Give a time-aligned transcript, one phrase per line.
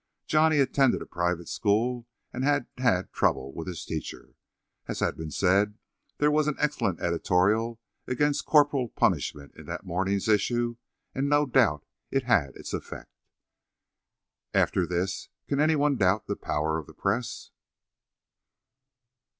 [0.25, 4.33] Johnny attended a private school and had had trouble with his teacher.
[4.87, 5.77] As has been said,
[6.17, 10.77] there was an excellent editorial against corporal punishment in that morning's issue,
[11.13, 13.11] and no doubt it had its effect.
[14.55, 17.51] After this can any one doubt the power of the press?